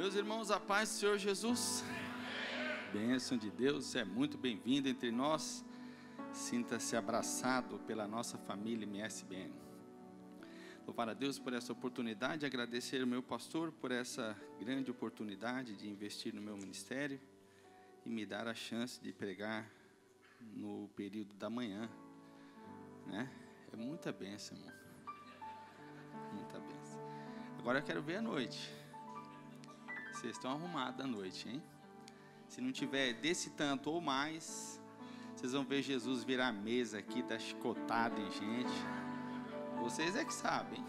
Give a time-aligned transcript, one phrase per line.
[0.00, 1.84] Meus irmãos, a paz do Senhor Jesus.
[2.90, 5.62] Bênção de Deus, é muito bem-vindo entre nós.
[6.32, 9.52] Sinta-se abraçado pela nossa família MSBN.
[10.86, 15.86] Louvar a Deus por essa oportunidade, agradecer ao meu pastor por essa grande oportunidade de
[15.86, 17.20] investir no meu ministério
[18.06, 19.70] e me dar a chance de pregar
[20.40, 21.90] no período da manhã.
[23.06, 23.30] Né?
[23.70, 24.72] É muita bênção, irmão.
[26.32, 26.98] Muita bênção.
[27.58, 28.79] Agora eu quero ver a noite.
[30.20, 31.62] Vocês estão arrumados à noite, hein?
[32.46, 34.78] Se não tiver desse tanto ou mais,
[35.34, 38.70] vocês vão ver Jesus virar a mesa aqui, dar chicotada em gente.
[39.80, 40.84] Vocês é que sabem.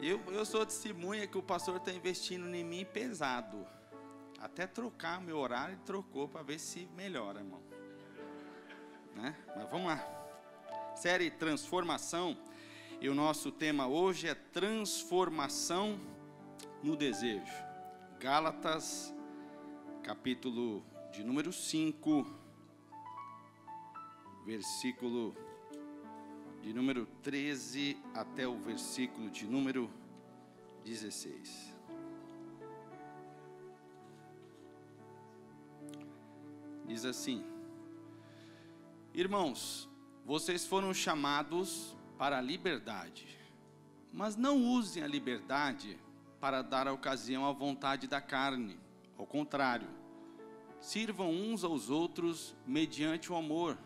[0.00, 3.64] Eu, eu sou testemunha que o pastor está investindo em mim pesado.
[4.40, 7.62] Até trocar meu horário, ele trocou para ver se melhora, irmão.
[9.14, 9.36] Né?
[9.54, 10.04] Mas vamos lá.
[10.96, 12.36] Série Transformação.
[13.00, 16.17] E o nosso tema hoje é Transformação
[16.82, 17.64] no Desejo.
[18.20, 19.14] Gálatas,
[20.02, 22.26] capítulo de número 5,
[24.44, 25.34] versículo
[26.62, 29.90] de número 13 até o versículo de número
[30.84, 31.76] 16.
[36.86, 37.44] Diz assim:
[39.12, 39.88] Irmãos,
[40.24, 43.38] vocês foram chamados para a liberdade,
[44.12, 45.98] mas não usem a liberdade
[46.40, 48.78] para dar ocasião à vontade da carne.
[49.16, 49.88] Ao contrário,
[50.80, 53.76] sirvam uns aos outros mediante o amor.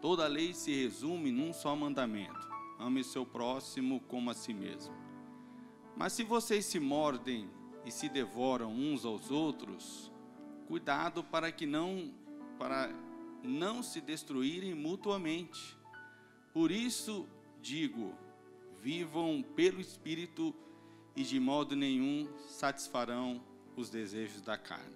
[0.00, 4.94] Toda a lei se resume num só mandamento: ame seu próximo como a si mesmo.
[5.96, 7.50] Mas se vocês se mordem
[7.84, 10.12] e se devoram uns aos outros,
[10.66, 12.12] cuidado para que não
[12.58, 12.90] para
[13.42, 15.76] não se destruírem mutuamente.
[16.52, 17.28] Por isso
[17.60, 18.14] digo,
[18.80, 20.54] vivam pelo espírito
[21.18, 23.42] e de modo nenhum satisfarão
[23.74, 24.94] os desejos da carne.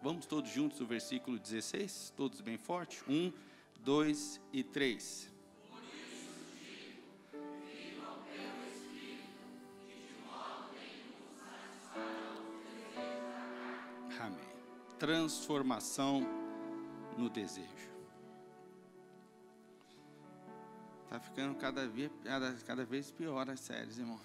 [0.00, 3.02] Vamos todos juntos o versículo 16, todos bem forte?
[3.08, 3.32] Um,
[3.80, 5.28] dois e três.
[14.20, 14.38] Amém.
[15.00, 16.20] Transformação
[17.16, 17.66] no desejo.
[21.10, 22.12] Tá ficando cada vez,
[22.64, 24.20] cada vez pior as séries, irmão.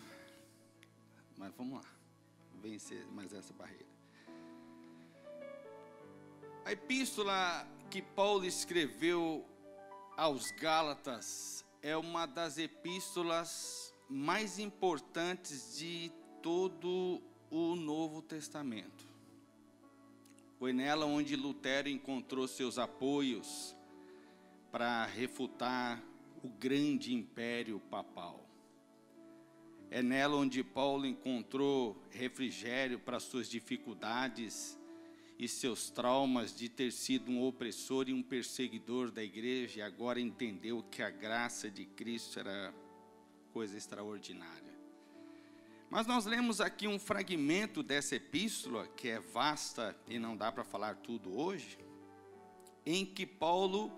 [1.43, 1.91] Mas vamos lá.
[2.61, 3.85] Vencer mais essa barreira.
[6.63, 9.45] A epístola que Paulo escreveu
[10.15, 17.21] aos Gálatas é uma das epístolas mais importantes de todo
[17.51, 19.05] o Novo Testamento.
[20.57, 23.75] Foi nela onde Lutero encontrou seus apoios
[24.71, 26.01] para refutar
[26.41, 28.42] o grande império papal.
[29.95, 34.75] É nela onde Paulo encontrou refrigério para suas dificuldades
[35.37, 40.19] e seus traumas de ter sido um opressor e um perseguidor da igreja, e agora
[40.19, 42.73] entendeu que a graça de Cristo era
[43.51, 44.73] coisa extraordinária.
[45.91, 50.63] Mas nós lemos aqui um fragmento dessa epístola, que é vasta e não dá para
[50.63, 51.77] falar tudo hoje,
[52.83, 53.91] em que Paulo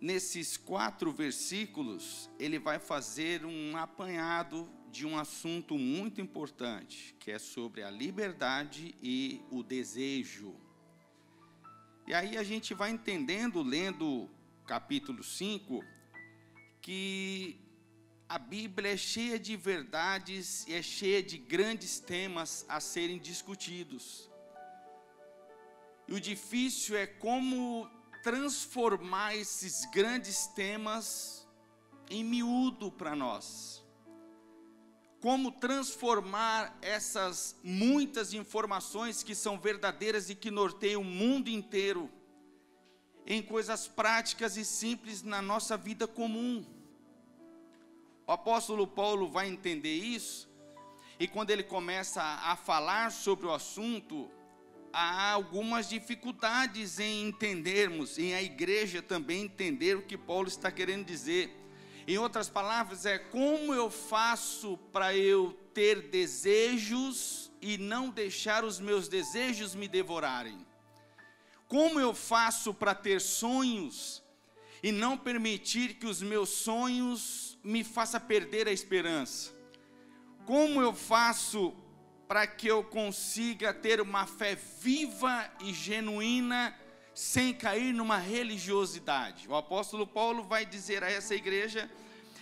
[0.00, 7.38] nesses quatro versículos, ele vai fazer um apanhado de um assunto muito importante, que é
[7.38, 10.54] sobre a liberdade e o desejo.
[12.06, 14.30] E aí a gente vai entendendo, lendo
[14.64, 15.84] capítulo 5,
[16.80, 17.60] que
[18.28, 24.30] a Bíblia é cheia de verdades e é cheia de grandes temas a serem discutidos.
[26.08, 27.90] E o difícil é como
[28.26, 31.46] transformar esses grandes temas
[32.10, 33.86] em miúdo para nós.
[35.20, 42.10] Como transformar essas muitas informações que são verdadeiras e que norteiam o mundo inteiro
[43.24, 46.66] em coisas práticas e simples na nossa vida comum.
[48.26, 50.48] O apóstolo Paulo vai entender isso,
[51.16, 54.28] e quando ele começa a falar sobre o assunto,
[54.98, 61.04] há algumas dificuldades em entendermos, em a igreja também entender o que Paulo está querendo
[61.04, 61.54] dizer.
[62.08, 68.80] Em outras palavras, é como eu faço para eu ter desejos e não deixar os
[68.80, 70.64] meus desejos me devorarem?
[71.68, 74.22] Como eu faço para ter sonhos
[74.82, 79.52] e não permitir que os meus sonhos me façam perder a esperança?
[80.46, 81.76] Como eu faço
[82.28, 86.76] para que eu consiga ter uma fé viva e genuína,
[87.14, 89.48] sem cair numa religiosidade.
[89.48, 91.90] O apóstolo Paulo vai dizer a essa igreja,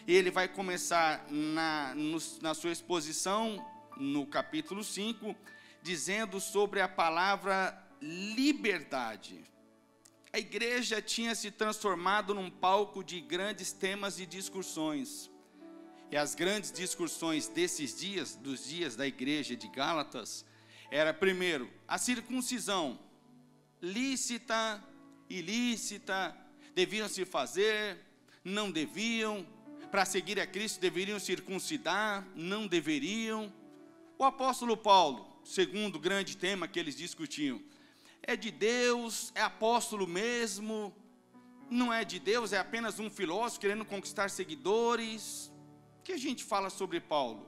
[0.07, 3.65] ele vai começar na, no, na sua exposição,
[3.97, 5.35] no capítulo 5,
[5.83, 9.45] dizendo sobre a palavra liberdade.
[10.33, 15.31] A igreja tinha se transformado num palco de grandes temas e discussões.
[16.15, 20.47] E as grandes discussões desses dias, dos dias da igreja de Gálatas,
[20.89, 23.01] era primeiro a circuncisão,
[23.83, 24.81] lícita,
[25.29, 26.33] ilícita,
[26.73, 27.99] deviam se fazer,
[28.45, 29.45] não deviam,
[29.91, 33.53] para seguir a Cristo deveriam circuncidar, não deveriam.
[34.17, 37.61] O apóstolo Paulo, segundo grande tema que eles discutiam,
[38.23, 40.95] é de Deus, é apóstolo mesmo,
[41.69, 45.53] não é de Deus, é apenas um filósofo querendo conquistar seguidores.
[46.05, 47.47] Que a gente fala sobre Paulo?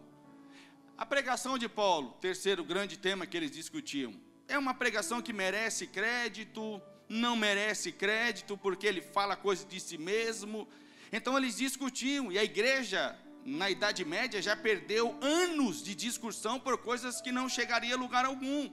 [0.96, 4.14] A pregação de Paulo, terceiro grande tema que eles discutiam,
[4.48, 9.98] é uma pregação que merece crédito, não merece crédito, porque ele fala coisas de si
[9.98, 10.66] mesmo.
[11.12, 13.14] Então eles discutiam, e a igreja,
[13.44, 18.24] na Idade Média, já perdeu anos de discussão por coisas que não chegaria a lugar
[18.24, 18.70] algum.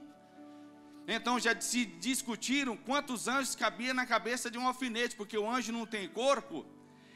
[1.06, 5.72] Então já se discutiram quantos anjos cabia na cabeça de um alfinete, porque o anjo
[5.72, 6.64] não tem corpo.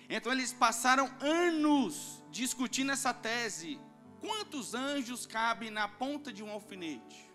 [0.09, 3.79] Então eles passaram anos discutindo essa tese.
[4.21, 7.31] Quantos anjos cabem na ponta de um alfinete?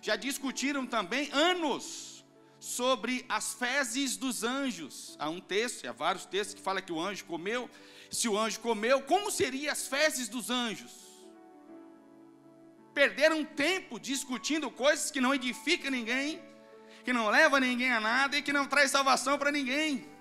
[0.00, 2.24] Já discutiram também anos
[2.58, 5.16] sobre as fezes dos anjos.
[5.18, 7.70] Há um texto, há vários textos que fala que o anjo comeu.
[8.10, 11.12] Se o anjo comeu, como seriam as fezes dos anjos?
[12.92, 16.40] perderam tempo discutindo coisas que não edificam ninguém,
[17.04, 20.11] que não leva ninguém a nada e que não traz salvação para ninguém.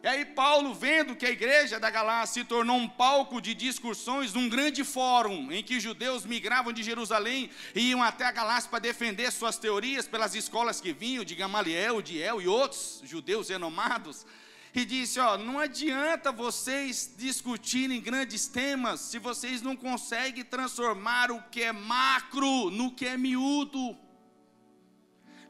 [0.00, 4.36] E aí Paulo, vendo que a igreja da Galácia se tornou um palco de discussões,
[4.36, 8.78] um grande fórum em que judeus migravam de Jerusalém e iam até a Galácia para
[8.78, 14.24] defender suas teorias pelas escolas que vinham, de Gamaliel, de El e outros judeus renomados,
[14.72, 21.42] e disse: Ó, não adianta vocês discutirem grandes temas se vocês não conseguem transformar o
[21.50, 24.07] que é macro no que é miúdo.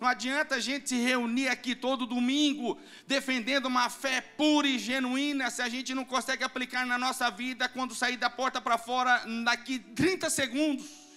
[0.00, 5.50] Não adianta a gente se reunir aqui todo domingo defendendo uma fé pura e genuína
[5.50, 9.24] se a gente não consegue aplicar na nossa vida quando sair da porta para fora
[9.44, 11.07] daqui 30 segundos.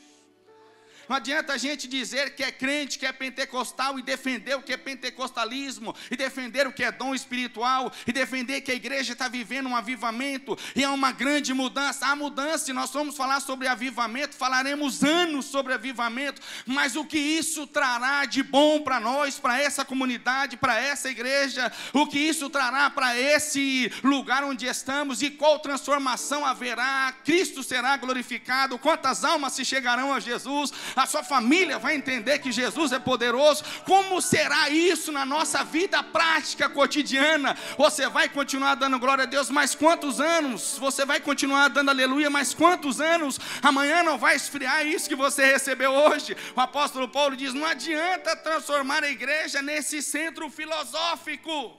[1.12, 4.72] Não adianta a gente dizer que é crente, que é pentecostal e defender o que
[4.72, 9.28] é pentecostalismo, e defender o que é dom espiritual, e defender que a igreja está
[9.28, 12.08] vivendo um avivamento, e é uma grande mudança.
[12.08, 17.20] Há mudança, e nós vamos falar sobre avivamento, falaremos anos sobre avivamento, mas o que
[17.20, 22.50] isso trará de bom para nós, para essa comunidade, para essa igreja, o que isso
[22.50, 29.52] trará para esse lugar onde estamos, e qual transformação haverá, Cristo será glorificado, quantas almas
[29.52, 33.64] se chegarão a Jesus, a sua família vai entender que Jesus é poderoso.
[33.86, 37.58] Como será isso na nossa vida prática cotidiana?
[37.78, 40.78] Você vai continuar dando glória a Deus mais quantos anos?
[40.78, 43.40] Você vai continuar dando aleluia mais quantos anos?
[43.62, 46.36] Amanhã não vai esfriar isso que você recebeu hoje.
[46.56, 51.78] O apóstolo Paulo diz: não adianta transformar a igreja nesse centro filosófico.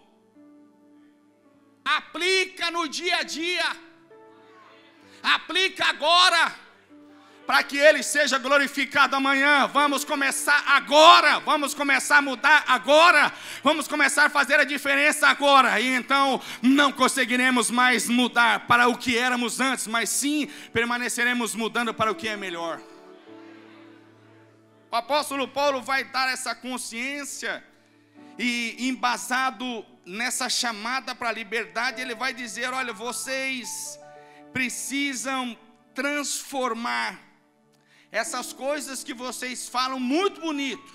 [1.84, 3.76] Aplica no dia a dia.
[5.22, 6.61] Aplica agora
[7.46, 9.66] para que Ele seja glorificado amanhã.
[9.66, 15.80] Vamos começar agora, vamos começar a mudar agora, vamos começar a fazer a diferença agora.
[15.80, 21.92] E então não conseguiremos mais mudar para o que éramos antes, mas sim permaneceremos mudando
[21.92, 22.80] para o que é melhor.
[24.90, 27.64] O apóstolo Paulo vai dar essa consciência
[28.38, 33.98] e embasado nessa chamada para a liberdade, ele vai dizer: olha, vocês
[34.52, 35.56] precisam
[35.94, 37.31] transformar
[38.12, 40.92] essas coisas que vocês falam muito bonito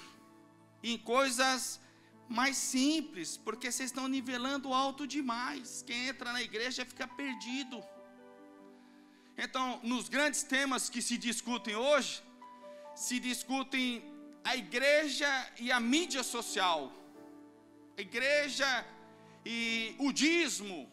[0.83, 1.81] em coisas
[2.29, 5.83] mais simples, porque vocês estão nivelando alto demais.
[5.88, 7.83] Quem entra na igreja fica perdido.
[9.36, 12.21] Então, nos grandes temas que se discutem hoje,
[12.95, 14.03] se discutem
[14.43, 16.91] a igreja e a mídia social,
[17.97, 18.86] a igreja
[19.43, 20.91] e o dízimo,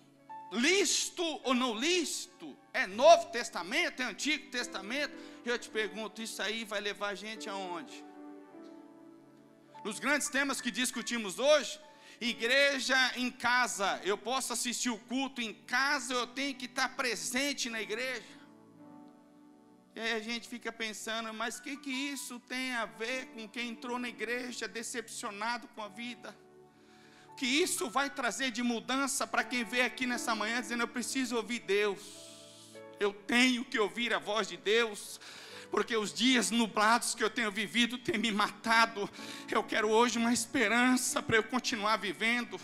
[0.53, 5.15] listo ou não listo, é Novo Testamento, é Antigo Testamento,
[5.51, 8.05] eu te pergunto, isso aí vai levar a gente aonde?
[9.85, 11.79] Nos grandes temas que discutimos hoje,
[12.21, 17.69] igreja em casa, eu posso assistir o culto em casa, eu tenho que estar presente
[17.69, 18.35] na igreja.
[19.95, 23.49] E aí a gente fica pensando, mas o que, que isso tem a ver com
[23.49, 26.35] quem entrou na igreja decepcionado com a vida?
[27.29, 30.89] O que isso vai trazer de mudança para quem veio aqui nessa manhã dizendo, eu
[30.89, 32.24] preciso ouvir Deus
[33.05, 35.21] eu tenho que ouvir a voz de Deus,
[35.71, 39.09] porque os dias nublados que eu tenho vivido têm me matado.
[39.51, 42.59] Eu quero hoje uma esperança para eu continuar vivendo.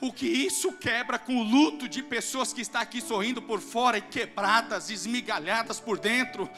[0.00, 3.98] o que isso quebra com o luto de pessoas que está aqui sorrindo por fora
[3.98, 6.48] e quebradas, esmigalhadas por dentro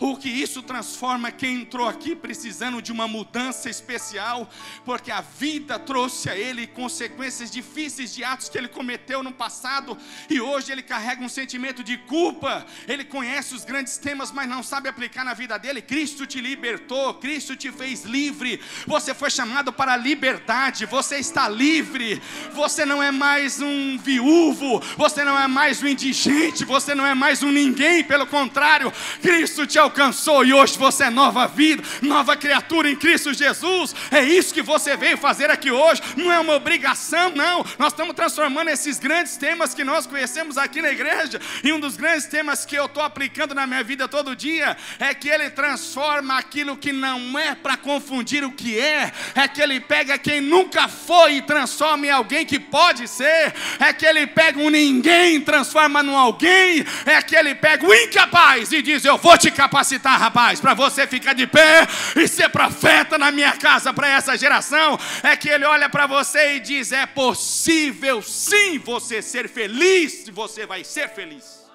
[0.00, 4.48] o que isso transforma quem entrou aqui precisando de uma mudança especial,
[4.82, 9.96] porque a vida trouxe a ele consequências difíceis de atos que ele cometeu no passado,
[10.30, 12.64] e hoje ele carrega um sentimento de culpa.
[12.88, 15.82] Ele conhece os grandes temas, mas não sabe aplicar na vida dele.
[15.82, 18.58] Cristo te libertou, Cristo te fez livre.
[18.86, 22.22] Você foi chamado para a liberdade, você está livre.
[22.54, 27.14] Você não é mais um viúvo, você não é mais um indigente, você não é
[27.14, 28.90] mais um ninguém, pelo contrário,
[29.20, 33.94] Cristo te alcançou alcançou e hoje você é nova vida, nova criatura em Cristo Jesus.
[34.10, 37.64] É isso que você veio fazer aqui hoje, não é uma obrigação, não.
[37.78, 41.96] Nós estamos transformando esses grandes temas que nós conhecemos aqui na igreja, e um dos
[41.96, 46.38] grandes temas que eu estou aplicando na minha vida todo dia é que ele transforma
[46.38, 50.86] aquilo que não é para confundir o que é, é que ele pega quem nunca
[50.88, 55.40] foi e transforma em alguém que pode ser, é que ele pega um ninguém e
[55.40, 59.79] transforma num alguém, é que ele pega o incapaz e diz: Eu vou te capacitar
[59.80, 64.36] capacitar, rapaz, para você ficar de pé e ser profeta na minha casa para essa
[64.36, 70.28] geração, é que ele olha para você e diz: é possível sim você ser feliz,
[70.28, 71.66] você vai ser feliz.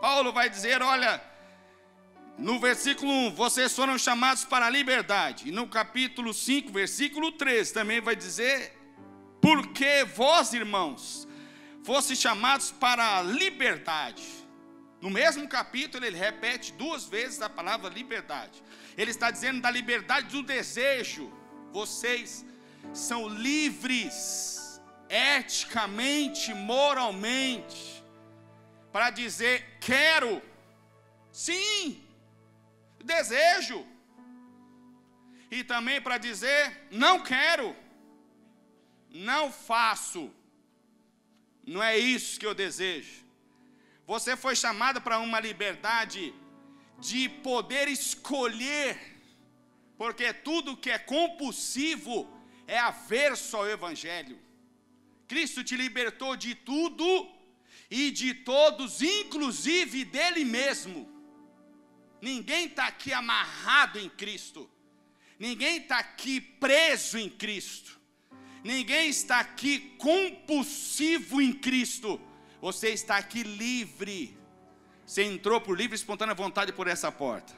[0.00, 1.20] Paulo vai dizer: olha,
[2.38, 5.48] no versículo 1, vocês foram chamados para a liberdade.
[5.48, 8.74] E no capítulo 5, versículo 3, também vai dizer:
[9.40, 11.28] porque vós, irmãos,
[11.84, 14.37] fosse chamados para a liberdade.
[15.00, 18.62] No mesmo capítulo, ele repete duas vezes a palavra liberdade.
[18.96, 21.32] Ele está dizendo da liberdade do desejo.
[21.72, 22.44] Vocês
[22.92, 28.02] são livres, eticamente, moralmente,
[28.92, 30.42] para dizer: quero,
[31.30, 32.02] sim,
[33.04, 33.86] desejo.
[35.50, 37.76] E também para dizer: não quero,
[39.08, 40.32] não faço,
[41.64, 43.27] não é isso que eu desejo.
[44.08, 46.34] Você foi chamado para uma liberdade
[46.98, 48.98] de poder escolher,
[49.98, 52.26] porque tudo que é compulsivo
[52.66, 54.38] é averso ao Evangelho.
[55.26, 57.28] Cristo te libertou de tudo
[57.90, 61.06] e de todos, inclusive dele mesmo.
[62.22, 64.70] Ninguém está aqui amarrado em Cristo,
[65.38, 68.00] ninguém está aqui preso em Cristo,
[68.64, 72.18] ninguém está aqui compulsivo em Cristo.
[72.60, 74.36] Você está aqui livre.
[75.06, 77.52] Você entrou por livre e espontânea vontade por essa porta.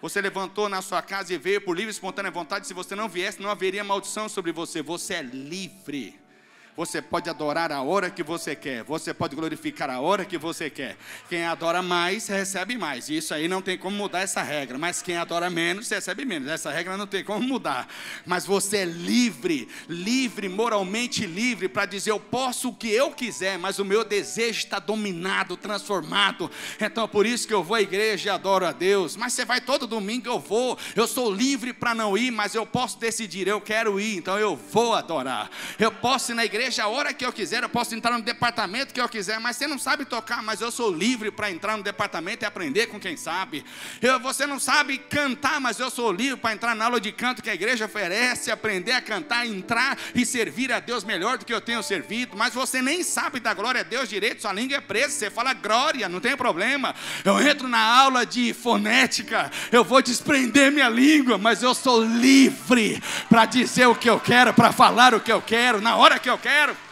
[0.00, 2.66] Você levantou na sua casa e veio por livre e espontânea vontade.
[2.66, 4.80] Se você não viesse, não haveria maldição sobre você.
[4.80, 6.18] Você é livre.
[6.78, 8.84] Você pode adorar a hora que você quer.
[8.84, 10.96] Você pode glorificar a hora que você quer.
[11.28, 13.08] Quem adora mais, recebe mais.
[13.08, 14.78] Isso aí não tem como mudar essa regra.
[14.78, 16.48] Mas quem adora menos, recebe menos.
[16.48, 17.88] Essa regra não tem como mudar.
[18.24, 23.58] Mas você é livre, livre, moralmente livre, para dizer: eu posso o que eu quiser,
[23.58, 26.48] mas o meu desejo está dominado, transformado.
[26.80, 29.16] Então por isso que eu vou à igreja e adoro a Deus.
[29.16, 30.78] Mas você vai todo domingo, eu vou.
[30.94, 34.54] Eu sou livre para não ir, mas eu posso decidir: eu quero ir, então eu
[34.54, 35.50] vou adorar.
[35.76, 38.22] Eu posso ir na igreja igreja a hora que eu quiser, eu posso entrar no
[38.22, 41.76] departamento que eu quiser, mas você não sabe tocar, mas eu sou livre para entrar
[41.76, 43.64] no departamento e aprender com quem sabe.
[44.02, 47.42] Eu, você não sabe cantar, mas eu sou livre para entrar na aula de canto
[47.42, 51.54] que a igreja oferece, aprender a cantar, entrar e servir a Deus melhor do que
[51.54, 54.80] eu tenho servido, mas você nem sabe da glória a Deus direito, sua língua é
[54.80, 56.94] presa, você fala glória, não tem problema.
[57.24, 63.02] Eu entro na aula de fonética, eu vou desprender minha língua, mas eu sou livre
[63.28, 66.28] para dizer o que eu quero, para falar o que eu quero, na hora que
[66.28, 66.87] eu quero quero.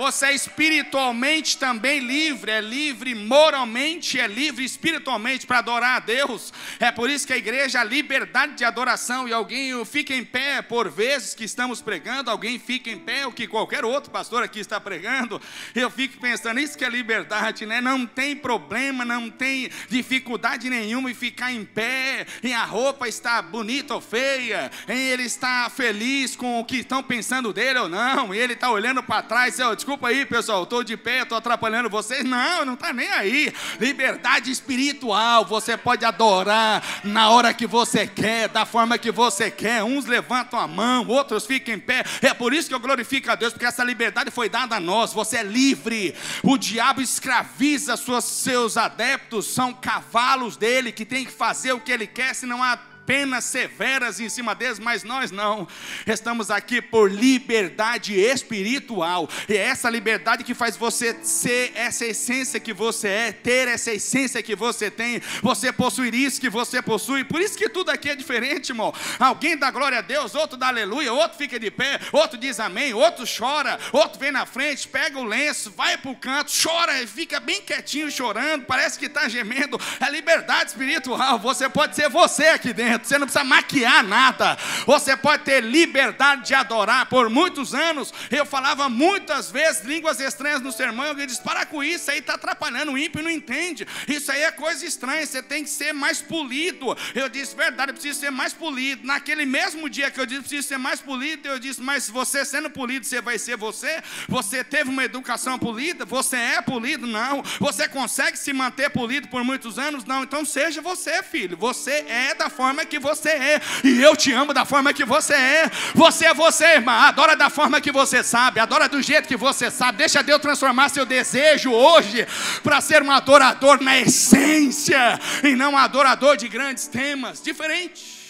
[0.00, 6.54] Você é espiritualmente também livre, é livre moralmente, é livre espiritualmente para adorar a Deus.
[6.78, 10.62] É por isso que a igreja, a liberdade de adoração, e alguém fica em pé
[10.62, 14.58] por vezes que estamos pregando, alguém fica em pé, o que qualquer outro pastor aqui
[14.58, 15.38] está pregando.
[15.74, 17.82] Eu fico pensando, isso que é liberdade, né?
[17.82, 23.42] Não tem problema, não tem dificuldade nenhuma em ficar em pé, em a roupa está
[23.42, 28.34] bonita ou feia, em ele está feliz com o que estão pensando dele ou não,
[28.34, 31.88] e ele está olhando para trás, eu, desculpa aí, pessoal, estou de pé, estou atrapalhando
[31.88, 32.24] vocês.
[32.24, 33.52] Não, não está nem aí.
[33.80, 39.82] Liberdade espiritual, você pode adorar na hora que você quer, da forma que você quer.
[39.82, 42.04] Uns levantam a mão, outros ficam em pé.
[42.22, 45.12] É por isso que eu glorifico a Deus, porque essa liberdade foi dada a nós.
[45.12, 46.14] Você é livre.
[46.42, 52.06] O diabo escraviza seus adeptos, são cavalos dele que tem que fazer o que ele
[52.06, 55.66] quer, senão há penas severas em cima deles, mas nós não.
[56.06, 59.28] Estamos aqui por liberdade espiritual.
[59.48, 63.90] E é essa liberdade que faz você ser essa essência que você é, ter essa
[63.90, 67.24] essência que você tem, você possuir isso que você possui.
[67.24, 68.94] Por isso que tudo aqui é diferente, irmão.
[69.18, 72.94] Alguém dá glória a Deus, outro dá aleluia, outro fica de pé, outro diz amém,
[72.94, 77.08] outro chora, outro vem na frente, pega o lenço, vai para o canto, chora e
[77.08, 79.80] fica bem quietinho chorando, parece que está gemendo.
[79.98, 81.40] É liberdade espiritual.
[81.40, 84.56] Você pode ser você aqui dentro, você não precisa maquiar nada.
[84.86, 87.06] Você pode ter liberdade de adorar.
[87.06, 91.06] Por muitos anos, eu falava muitas vezes línguas estranhas no sermão.
[91.06, 92.92] Eu disse: para com isso, aí está atrapalhando.
[92.92, 93.86] O ímpio não entende.
[94.08, 95.24] Isso aí é coisa estranha.
[95.26, 96.96] Você tem que ser mais polido.
[97.14, 99.06] Eu disse: verdade, eu preciso ser mais polido.
[99.06, 102.70] Naquele mesmo dia que eu disse: preciso ser mais polido, eu disse: mas você sendo
[102.70, 104.02] polido, você vai ser você?
[104.28, 106.04] Você teve uma educação polida?
[106.04, 107.06] Você é polido?
[107.06, 107.42] Não.
[107.58, 110.04] Você consegue se manter polido por muitos anos?
[110.04, 110.22] Não.
[110.22, 111.56] Então seja você, filho.
[111.56, 113.60] Você é da forma que você é.
[113.84, 115.70] E eu te amo da forma que você é.
[115.94, 116.92] Você é você, irmã.
[116.92, 118.60] Adora da forma que você sabe.
[118.60, 119.98] Adora do jeito que você sabe.
[119.98, 122.26] Deixa Deus transformar seu desejo hoje
[122.62, 127.42] para ser um adorador na essência e não um adorador de grandes temas.
[127.42, 128.20] Diferente.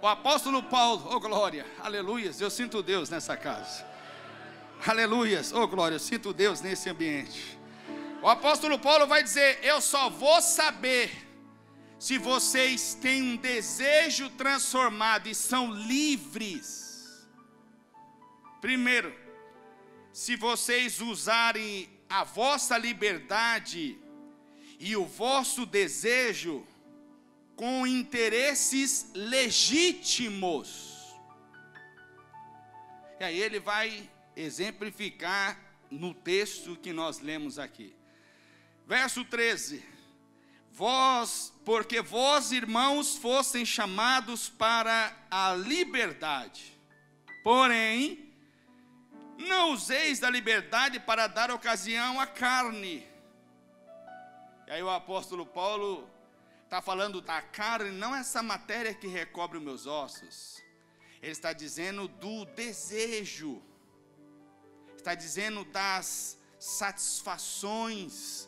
[0.00, 3.84] O apóstolo Paulo, oh glória, aleluias, eu sinto Deus nessa casa.
[4.86, 7.58] Aleluias, oh glória, eu sinto Deus nesse ambiente.
[8.22, 11.27] O apóstolo Paulo vai dizer: Eu só vou saber
[11.98, 17.26] se vocês têm um desejo transformado e são livres.
[18.60, 19.14] Primeiro,
[20.12, 23.98] se vocês usarem a vossa liberdade
[24.78, 26.66] e o vosso desejo
[27.56, 31.16] com interesses legítimos.
[33.18, 35.58] E aí ele vai exemplificar
[35.90, 37.94] no texto que nós lemos aqui.
[38.86, 39.97] Verso 13:
[40.78, 46.78] Vós, porque vós, irmãos, fossem chamados para a liberdade,
[47.42, 48.32] porém,
[49.36, 53.04] não useis da liberdade para dar ocasião à carne.
[54.68, 56.08] E aí o apóstolo Paulo
[56.62, 60.62] está falando da carne, não essa matéria que recobre os meus ossos.
[61.20, 63.60] Ele está dizendo do desejo,
[64.96, 68.47] está dizendo das satisfações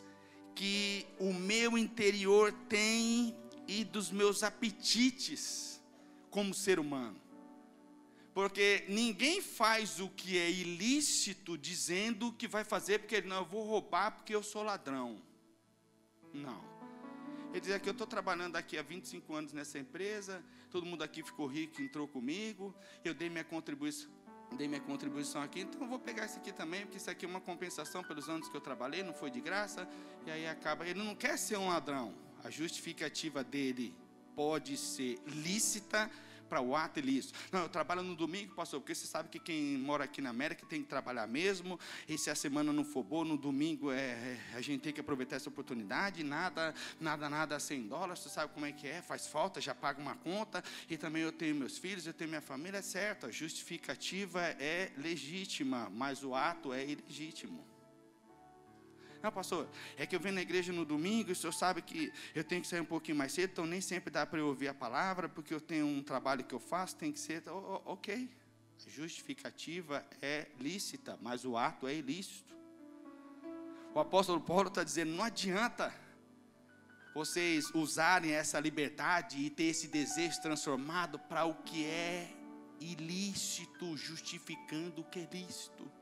[0.61, 3.35] que o meu interior tem
[3.67, 5.83] e dos meus apetites
[6.29, 7.19] como ser humano.
[8.35, 13.65] Porque ninguém faz o que é ilícito dizendo que vai fazer porque não, eu vou
[13.65, 15.23] roubar porque eu sou ladrão.
[16.35, 16.63] Não.
[17.53, 21.23] Ele dizia que eu estou trabalhando aqui há 25 anos nessa empresa, todo mundo aqui
[21.23, 24.11] ficou rico, entrou comigo, eu dei minha contribuição,
[24.57, 27.29] dei minha contribuição aqui, então eu vou pegar isso aqui também, porque isso aqui é
[27.29, 29.89] uma compensação pelos anos que eu trabalhei, não foi de graça,
[30.27, 30.87] e aí acaba.
[30.87, 32.15] Ele não quer ser um ladrão.
[32.43, 33.95] A justificativa dele
[34.35, 36.11] pode ser lícita,
[36.51, 37.39] para o ato ilícito.
[37.53, 40.67] Não, eu trabalho no domingo, pastor, porque você sabe que quem mora aqui na América
[40.67, 41.79] tem que trabalhar mesmo.
[42.09, 45.01] E se a semana não for boa, no domingo é, é a gente tem que
[45.01, 46.25] aproveitar essa oportunidade.
[46.25, 48.19] Nada, nada, nada 100 dólares.
[48.19, 49.01] Você sabe como é que é?
[49.01, 50.63] Faz falta, já paga uma conta.
[50.89, 53.27] E também eu tenho meus filhos, eu tenho minha família, é certo.
[53.27, 57.70] A justificativa é legítima, mas o ato é ilegítimo.
[59.23, 62.13] Não, pastor, é que eu venho na igreja no domingo e o senhor sabe que
[62.35, 64.69] eu tenho que sair um pouquinho mais cedo, então nem sempre dá para eu ouvir
[64.69, 67.43] a palavra, porque eu tenho um trabalho que eu faço, tem que ser.
[67.49, 68.29] Oh, ok.
[68.87, 72.55] A justificativa é lícita, mas o ato é ilícito.
[73.95, 75.95] O apóstolo Paulo está dizendo: não adianta
[77.15, 82.31] vocês usarem essa liberdade e ter esse desejo transformado para o que é
[82.81, 86.00] ilícito, justificando o que é lícito.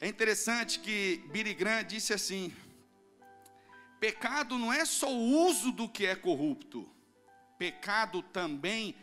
[0.00, 2.52] É interessante que Billy Graham disse assim:
[4.00, 6.88] pecado não é só o uso do que é corrupto,
[7.58, 8.94] pecado também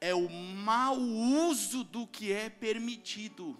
[0.00, 3.58] é o mau uso do que é permitido.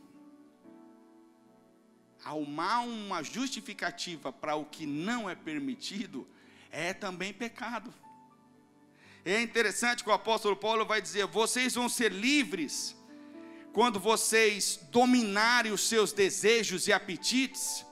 [2.24, 6.26] Ao uma justificativa para o que não é permitido,
[6.70, 7.94] é também pecado.
[9.24, 12.96] É interessante que o apóstolo Paulo vai dizer: vocês vão ser livres
[13.76, 17.84] quando vocês dominarem os seus desejos e apetites,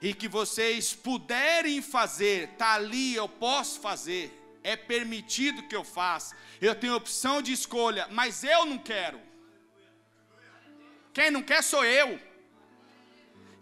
[0.00, 6.36] e que vocês puderem fazer, está ali, eu posso fazer, é permitido que eu faça,
[6.60, 9.20] eu tenho opção de escolha, mas eu não quero.
[11.12, 12.16] Quem não quer sou eu.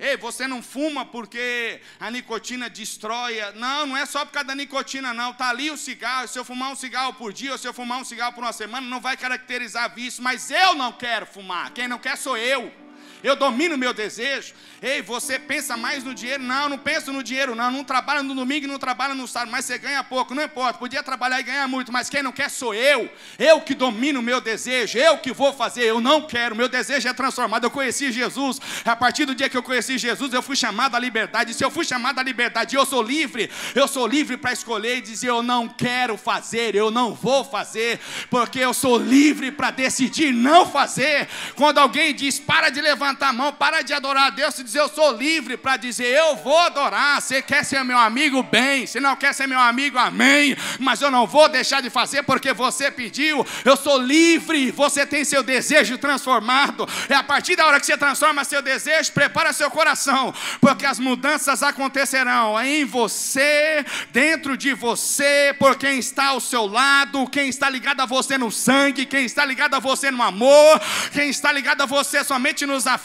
[0.03, 3.37] Ei, você não fuma porque a nicotina destrói.
[3.55, 5.31] Não, não é só por causa da nicotina, não.
[5.31, 6.27] Está ali o cigarro.
[6.27, 8.53] Se eu fumar um cigarro por dia ou se eu fumar um cigarro por uma
[8.53, 10.21] semana, não vai caracterizar vício.
[10.21, 11.71] Mas eu não quero fumar.
[11.71, 12.82] Quem não quer sou eu.
[13.23, 14.53] Eu domino o meu desejo.
[14.83, 16.43] Ei, você pensa mais no dinheiro?
[16.43, 17.71] Não, não penso no dinheiro, não.
[17.71, 20.77] Não trabalha no domingo, não trabalha no sábado, mas você ganha pouco, não importa.
[20.77, 23.09] Podia trabalhar e ganhar muito, mas quem não quer sou eu.
[23.39, 26.57] Eu que domino o meu desejo, eu que vou fazer, eu não quero.
[26.57, 27.63] Meu desejo é transformado.
[27.63, 28.61] Eu conheci Jesus.
[28.85, 31.55] A partir do dia que eu conheci Jesus, eu fui chamado à liberdade.
[31.55, 33.49] Se eu fui chamado à liberdade, eu sou livre.
[33.77, 38.01] Eu sou livre para escolher e dizer: eu não quero fazer, eu não vou fazer,
[38.29, 41.29] porque eu sou livre para decidir não fazer.
[41.55, 44.81] Quando alguém diz: para de levantar a mão, para de adorar a Deus, e dizer:
[44.81, 47.21] eu sou livre para dizer: eu vou adorar.
[47.21, 48.43] Você quer ser meu amigo?
[48.43, 48.87] Bem.
[48.87, 50.57] Se não quer ser meu amigo, amém.
[50.79, 53.47] Mas eu não vou deixar de fazer porque você pediu.
[53.65, 54.71] Eu sou livre.
[54.71, 56.89] Você tem seu desejo transformado.
[57.09, 60.99] É a partir da hora que você transforma seu desejo, prepara seu coração, porque as
[60.99, 67.69] mudanças acontecerão em você, dentro de você, por quem está ao seu lado, quem está
[67.69, 70.81] ligado a você no sangue, quem está ligado a você no amor,
[71.13, 73.02] quem está ligado a você somente nos afetos,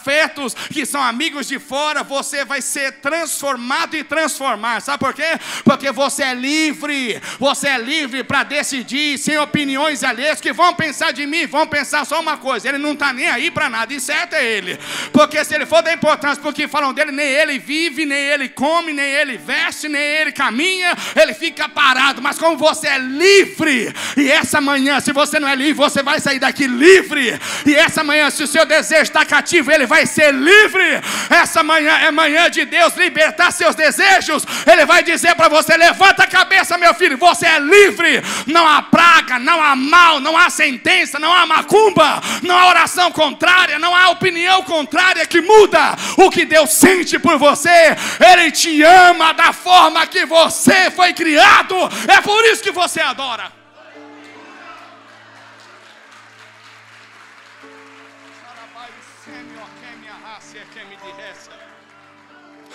[0.72, 4.80] que são amigos de fora, você vai ser transformado e transformar.
[4.80, 5.38] Sabe por quê?
[5.64, 7.20] Porque você é livre.
[7.38, 12.04] Você é livre para decidir sem opiniões alheias que vão pensar de mim, vão pensar
[12.04, 12.68] só uma coisa.
[12.68, 13.92] Ele não está nem aí para nada.
[13.92, 14.78] E certo é ele.
[15.12, 18.92] Porque se ele for dar importância porque falam dele, nem ele vive, nem ele come,
[18.92, 22.22] nem ele veste, nem ele caminha, ele fica parado.
[22.22, 26.20] Mas como você é livre, e essa manhã, se você não é livre, você vai
[26.20, 27.38] sair daqui livre.
[27.66, 31.00] E essa manhã, se o seu desejo está cativo, ele vai ser livre.
[31.28, 34.46] Essa manhã é manhã de Deus libertar seus desejos.
[34.70, 38.22] Ele vai dizer para você: levanta a cabeça, meu filho, você é livre.
[38.46, 43.10] Não há praga, não há mal, não há sentença, não há macumba, não há oração
[43.10, 47.96] contrária, não há opinião contrária que muda o que Deus sente por você.
[48.20, 51.74] Ele te ama da forma que você foi criado.
[52.06, 53.58] É por isso que você adora.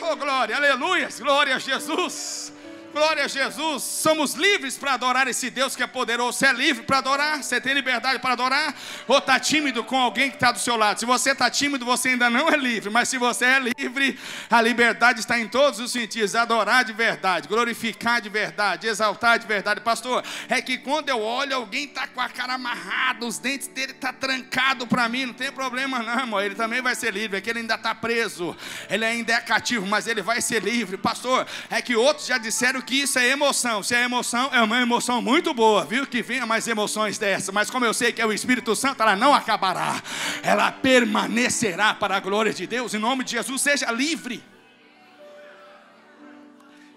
[0.02, 2.52] Oh, glória, aleluia, glória a Jesus.
[2.94, 3.82] Glória a Jesus.
[3.82, 6.38] Somos livres para adorar esse Deus que é poderoso.
[6.38, 7.44] Você é livre para adorar?
[7.44, 8.76] Você tem liberdade para adorar?
[9.08, 11.00] Ou está tímido com alguém que está do seu lado?
[11.00, 12.92] Se você está tímido, você ainda não é livre.
[12.92, 16.36] Mas se você é livre, a liberdade está em todos os sentidos.
[16.36, 19.82] Adorar de verdade, glorificar de verdade, exaltar de verdade.
[19.82, 23.94] Pastor, é que quando eu olho, alguém está com a cara amarrada, os dentes dele
[23.94, 25.26] estão tá trancados para mim.
[25.26, 26.44] Não tem problema, não, amor.
[26.44, 27.40] Ele também vai ser livre.
[27.40, 28.56] É que ele ainda está preso.
[28.88, 30.96] Ele ainda é cativo, mas ele vai ser livre.
[30.96, 33.82] Pastor, é que outros já disseram que isso é emoção.
[33.82, 36.06] Se é emoção, é uma emoção muito boa, viu?
[36.06, 37.52] Que venha mais emoções dessa.
[37.52, 40.02] Mas como eu sei que é o Espírito Santo, ela não acabará.
[40.44, 42.94] Ela permanecerá para a glória de Deus.
[42.94, 44.44] Em nome de Jesus, seja livre.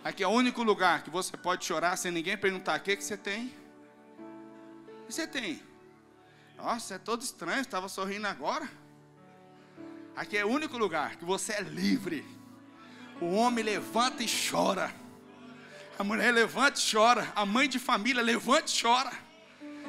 [0.04, 3.02] Aqui é o único lugar que você pode chorar sem ninguém perguntar: o que, que
[3.02, 3.54] você tem?
[5.02, 5.62] O que você tem?
[6.56, 8.68] Nossa, é todo estranho, estava sorrindo agora.
[10.14, 12.24] Aqui é o único lugar que você é livre.
[13.20, 14.94] O homem levanta e chora.
[15.98, 17.32] A mulher levanta e chora.
[17.34, 19.26] A mãe de família levanta e chora.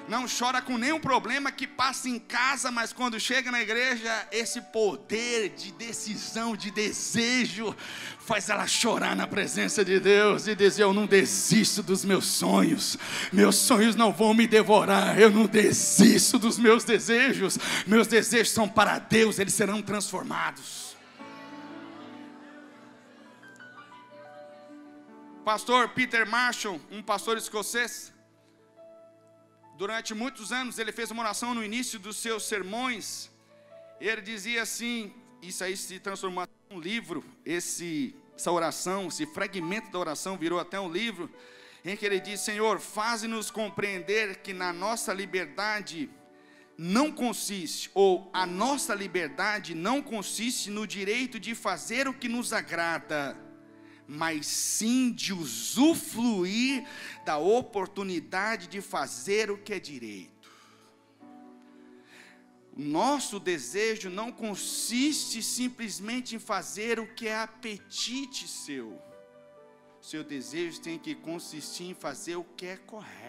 [0.08, 4.62] Não chora com nenhum problema que passa em casa, mas quando chega na igreja, esse
[4.62, 7.76] poder de decisão, de desejo,
[8.20, 12.98] faz ela chorar na presença de Deus e dizer: Eu não desisto dos meus sonhos,
[13.34, 18.70] meus sonhos não vão me devorar, eu não desisto dos meus desejos, meus desejos são
[18.70, 20.87] para Deus, eles serão transformados.
[25.48, 28.14] Pastor Peter Marshall, um pastor escocês,
[29.78, 33.32] durante muitos anos ele fez uma oração no início dos seus sermões.
[34.02, 39.90] Ele dizia assim: Isso aí se transformou em um livro, esse, essa oração, esse fragmento
[39.90, 41.32] da oração virou até um livro,
[41.86, 46.10] em que ele diz: Senhor, faze-nos compreender que na nossa liberdade
[46.78, 52.52] não consiste, ou a nossa liberdade não consiste no direito de fazer o que nos
[52.52, 53.47] agrada
[54.08, 56.88] mas sim de usufruir
[57.26, 60.50] da oportunidade de fazer o que é direito.
[62.76, 69.02] Nosso desejo não consiste simplesmente em fazer o que é apetite seu.
[70.00, 73.27] Seu desejo tem que consistir em fazer o que é correto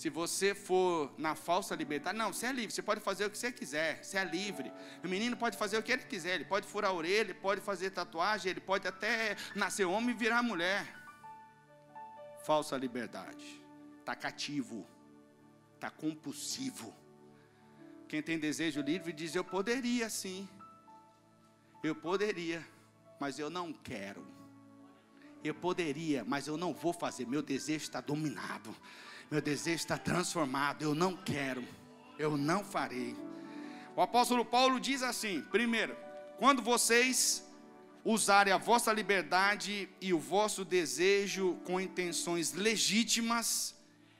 [0.00, 3.36] se você for na falsa liberdade, não, você é livre, você pode fazer o que
[3.36, 4.72] você quiser, você é livre.
[5.04, 7.60] O menino pode fazer o que ele quiser, ele pode furar a orelha, ele pode
[7.60, 10.86] fazer tatuagem, ele pode até nascer homem e virar mulher.
[12.46, 13.62] Falsa liberdade,
[13.98, 14.86] está cativo,
[15.74, 16.94] está compulsivo.
[18.08, 20.48] Quem tem desejo livre diz: Eu poderia sim,
[21.82, 22.66] eu poderia,
[23.20, 24.26] mas eu não quero.
[25.44, 28.74] Eu poderia, mas eu não vou fazer, meu desejo está dominado.
[29.30, 30.82] Meu desejo está transformado.
[30.82, 31.64] Eu não quero.
[32.18, 33.16] Eu não farei.
[33.94, 35.96] O apóstolo Paulo diz assim: primeiro,
[36.36, 37.46] quando vocês
[38.04, 43.74] usarem a vossa liberdade e o vosso desejo com intenções legítimas,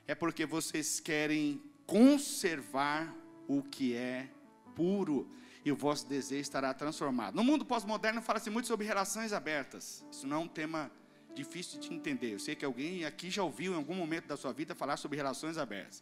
[0.07, 3.13] é porque vocês querem conservar
[3.47, 4.29] o que é
[4.75, 5.29] puro
[5.65, 7.35] e o vosso desejo estará transformado.
[7.35, 10.05] No mundo pós-moderno fala-se muito sobre relações abertas.
[10.09, 10.89] Isso não é um tema
[11.33, 12.33] difícil de entender.
[12.33, 15.17] Eu sei que alguém aqui já ouviu em algum momento da sua vida falar sobre
[15.17, 16.01] relações abertas.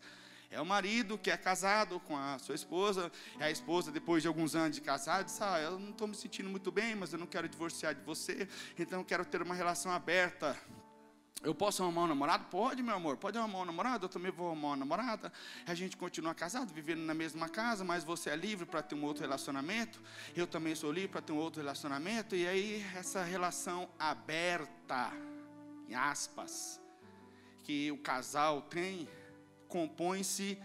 [0.51, 4.27] É o marido que é casado com a sua esposa, e a esposa, depois de
[4.27, 7.19] alguns anos de casado, diz: Ah, eu não estou me sentindo muito bem, mas eu
[7.19, 10.57] não quero divorciar de você, então eu quero ter uma relação aberta.
[11.41, 12.45] Eu posso arrumar um namorado?
[12.45, 15.31] Pode, meu amor, pode arrumar um namorado, eu também vou arrumar uma namorada.
[15.65, 19.05] A gente continua casado, vivendo na mesma casa, mas você é livre para ter um
[19.05, 20.01] outro relacionamento.
[20.35, 22.35] Eu também sou livre para ter um outro relacionamento.
[22.35, 25.13] E aí, essa relação aberta,
[25.99, 26.79] aspas,
[27.63, 29.07] que o casal tem,
[29.67, 30.57] compõe-se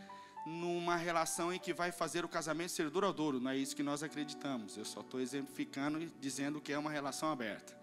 [0.46, 3.40] numa relação em que vai fazer o casamento ser duradouro.
[3.40, 4.76] Não é isso que nós acreditamos.
[4.76, 7.76] Eu só estou exemplificando e dizendo que é uma relação aberta.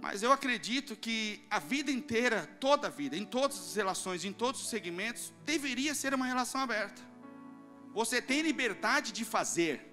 [0.00, 4.32] Mas eu acredito que a vida inteira, toda a vida, em todas as relações, em
[4.32, 7.00] todos os segmentos, deveria ser uma relação aberta.
[7.94, 9.91] Você tem liberdade de fazer.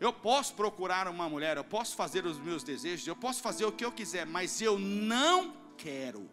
[0.00, 3.72] Eu posso procurar uma mulher, eu posso fazer os meus desejos, eu posso fazer o
[3.72, 6.28] que eu quiser, mas eu não quero.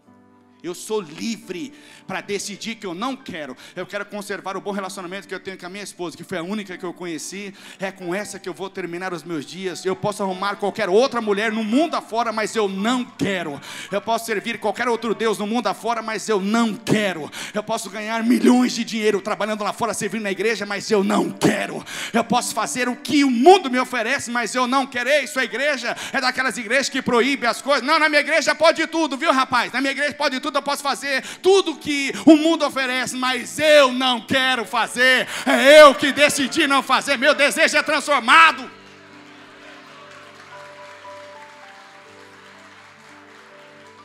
[0.63, 1.73] Eu sou livre
[2.05, 3.57] para decidir que eu não quero.
[3.75, 6.37] Eu quero conservar o bom relacionamento que eu tenho com a minha esposa, que foi
[6.37, 7.51] a única que eu conheci.
[7.79, 9.83] É com essa que eu vou terminar os meus dias.
[9.83, 13.59] Eu posso arrumar qualquer outra mulher no mundo afora, mas eu não quero.
[13.91, 17.31] Eu posso servir qualquer outro Deus no mundo afora, mas eu não quero.
[17.55, 21.31] Eu posso ganhar milhões de dinheiro trabalhando lá fora, servindo na igreja, mas eu não
[21.31, 21.83] quero.
[22.13, 25.09] Eu posso fazer o que o mundo me oferece, mas eu não quero.
[25.09, 27.81] Ei, sua igreja é daquelas igrejas que proíbe as coisas.
[27.81, 29.71] Não, na minha igreja pode tudo, viu, rapaz?
[29.71, 31.23] Na minha igreja pode tudo tudo, eu posso fazer?
[31.41, 36.83] Tudo que o mundo oferece, mas eu não quero fazer, é eu que decidi não
[36.83, 38.69] fazer, meu desejo é transformado.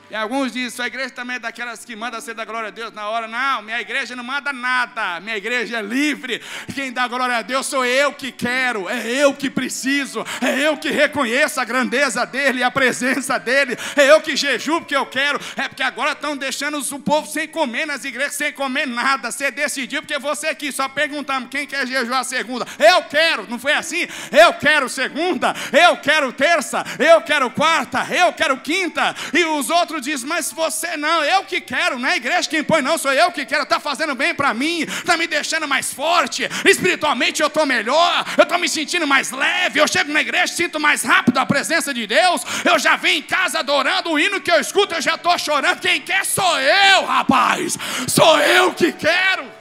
[0.08, 2.92] E alguns dizem, sua igreja também é daquelas que manda ser da glória a Deus
[2.92, 3.26] na hora.
[3.26, 5.18] Não, minha igreja não manda nada.
[5.20, 6.40] Minha igreja é livre.
[6.74, 10.76] Quem dá glória a Deus sou eu que quero, é eu que preciso, é eu
[10.76, 13.76] que reconheço a grandeza dele a presença dele.
[13.96, 15.40] É eu que jejuo porque eu quero.
[15.56, 19.32] É porque agora estão deixando o povo sem comer nas igrejas, sem comer nada.
[19.32, 22.64] Você decidiu porque você aqui só perguntamos quem quer jejuar segunda.
[22.78, 24.06] Eu quero, não foi assim?
[24.30, 29.95] Eu quero segunda, eu quero terça, eu quero quarta, eu quero quinta e os outros
[29.96, 32.98] outro diz: Mas você não, eu que quero, não é a igreja que impõe, não,
[32.98, 37.42] sou eu que quero, está fazendo bem para mim, está me deixando mais forte, espiritualmente
[37.42, 41.02] eu estou melhor, eu estou me sentindo mais leve, eu chego na igreja, sinto mais
[41.02, 44.60] rápido a presença de Deus, eu já vim em casa adorando o hino que eu
[44.60, 45.80] escuto, eu já estou chorando.
[45.80, 47.76] Quem quer sou eu, rapaz,
[48.08, 49.56] sou eu que quero.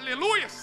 [0.00, 0.57] Aleluia.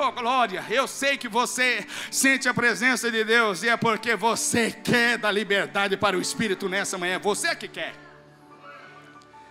[0.00, 4.70] Oh, glória, eu sei que você sente a presença de Deus e é porque você
[4.70, 7.94] quer dar liberdade para o Espírito nessa manhã, você que quer.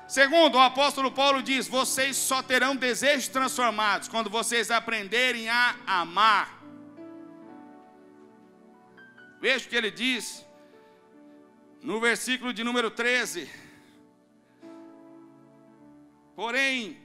[0.07, 6.57] Segundo, o apóstolo Paulo diz: vocês só terão desejos transformados quando vocês aprenderem a amar.
[9.41, 10.45] Veja o que ele diz
[11.81, 13.49] no versículo de número 13.
[16.38, 16.97] Porém,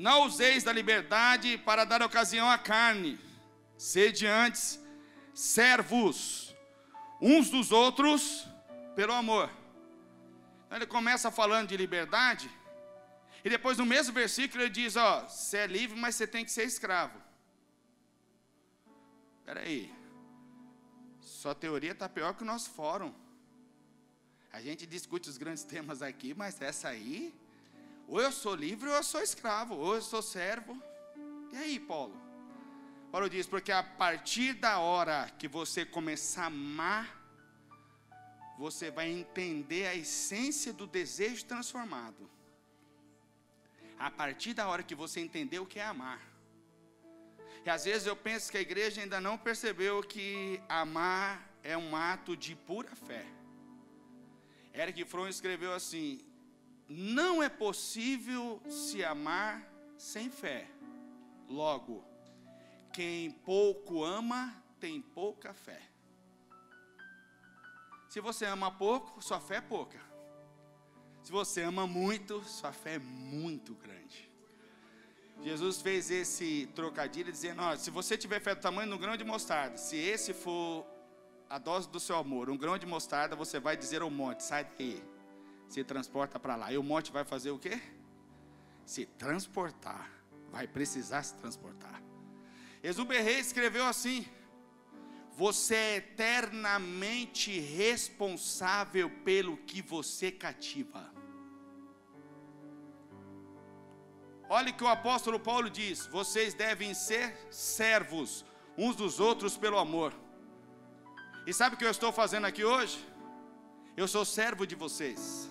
[0.00, 3.20] não useis da liberdade para dar ocasião à carne,
[3.76, 4.80] sede antes
[5.34, 6.54] servos
[7.20, 8.46] uns dos outros
[8.96, 9.50] pelo amor.
[10.64, 12.50] Então ele começa falando de liberdade,
[13.44, 16.50] e depois no mesmo versículo ele diz: Ó, você é livre, mas você tem que
[16.50, 17.20] ser escravo.
[19.38, 19.92] Espera aí,
[21.20, 23.12] sua teoria está pior que o nosso fórum.
[24.50, 27.34] A gente discute os grandes temas aqui, mas essa aí
[28.10, 30.76] ou eu sou livre ou eu sou escravo, ou eu sou servo.
[31.52, 32.14] E aí, Paulo?
[33.12, 37.06] Paulo diz: porque a partir da hora que você começar a amar,
[38.58, 42.28] você vai entender a essência do desejo transformado.
[43.96, 46.20] A partir da hora que você entender o que é amar.
[47.64, 51.94] E às vezes eu penso que a igreja ainda não percebeu que amar é um
[51.94, 53.24] ato de pura fé.
[54.74, 56.20] Eric Fromm escreveu assim:
[56.92, 59.64] não é possível se amar
[59.96, 60.68] sem fé.
[61.48, 62.04] Logo,
[62.92, 65.80] quem pouco ama tem pouca fé.
[68.08, 70.00] Se você ama pouco, sua fé é pouca.
[71.22, 74.28] Se você ama muito, sua fé é muito grande.
[75.42, 79.22] Jesus fez esse trocadilho dizendo: ó, se você tiver fé do tamanho um grão de
[79.22, 80.84] mostarda, se esse for
[81.48, 84.64] a dose do seu amor, um grão de mostarda, você vai dizer ao monte: sai
[84.64, 85.00] daí
[85.70, 86.70] se transporta para lá.
[86.70, 87.80] E o monte vai fazer o quê?
[88.90, 90.10] se transportar.
[90.50, 92.02] Vai precisar se transportar.
[92.82, 94.26] Exuberrei escreveu assim:
[95.36, 101.08] Você é eternamente responsável pelo que você cativa.
[104.48, 108.44] Olha o que o apóstolo Paulo diz: Vocês devem ser servos
[108.76, 110.12] uns dos outros pelo amor.
[111.46, 112.98] E sabe o que eu estou fazendo aqui hoje?
[113.96, 115.49] Eu sou servo de vocês.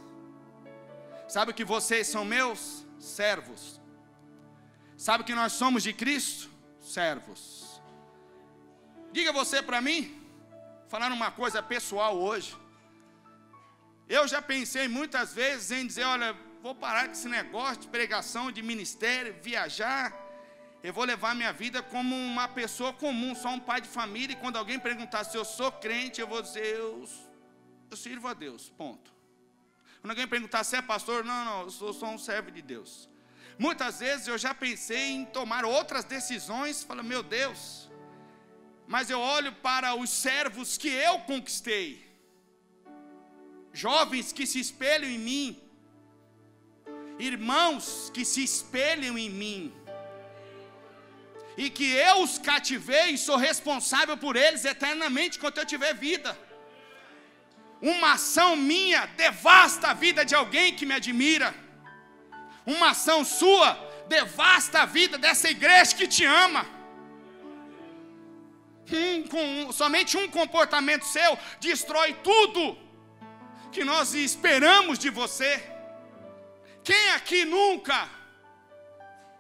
[1.30, 3.80] Sabe que vocês são meus servos.
[4.98, 6.50] Sabe que nós somos de Cristo?
[6.80, 7.80] Servos.
[9.12, 10.00] Diga você para mim,
[10.88, 12.58] falando uma coisa pessoal hoje.
[14.08, 18.52] Eu já pensei muitas vezes em dizer: olha, vou parar com esse negócio de pregação,
[18.52, 20.12] de ministério, viajar.
[20.82, 24.34] Eu vou levar minha vida como uma pessoa comum, só um pai de família.
[24.34, 27.08] E quando alguém perguntar se eu sou crente, eu vou dizer: eu,
[27.92, 28.68] eu sirvo a Deus.
[28.68, 29.19] Ponto.
[30.02, 33.10] Quando alguém perguntar se é pastor, não, não, eu sou só um servo de Deus.
[33.58, 37.90] Muitas vezes eu já pensei em tomar outras decisões, falo, meu Deus,
[38.88, 42.10] mas eu olho para os servos que eu conquistei,
[43.74, 45.62] jovens que se espelham em mim,
[47.20, 49.74] irmãos que se espelham em mim,
[51.58, 56.49] e que eu os cativei e sou responsável por eles eternamente enquanto eu tiver vida
[57.82, 61.54] uma ação minha devasta a vida de alguém que me admira.
[62.66, 63.74] Uma ação sua
[64.08, 66.66] devasta a vida dessa igreja que te ama.
[68.92, 72.78] Um, com, somente um comportamento seu destrói tudo
[73.72, 75.64] que nós esperamos de você.
[76.84, 78.10] Quem aqui nunca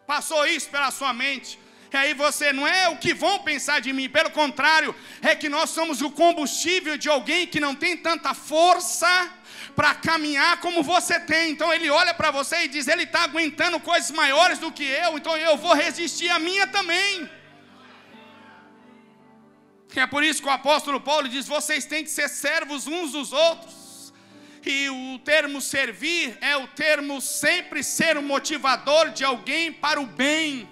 [0.05, 1.59] passou isso pela sua mente?
[1.91, 5.49] E aí você não é o que vão pensar de mim, pelo contrário, é que
[5.49, 9.09] nós somos o combustível de alguém que não tem tanta força
[9.75, 11.51] para caminhar como você tem.
[11.51, 15.17] Então ele olha para você e diz: ele está aguentando coisas maiores do que eu,
[15.17, 17.29] então eu vou resistir a minha também.
[19.95, 23.33] É por isso que o apóstolo Paulo diz: vocês têm que ser servos uns dos
[23.33, 24.13] outros.
[24.63, 30.05] E o termo servir é o termo sempre ser o motivador de alguém para o
[30.05, 30.69] bem.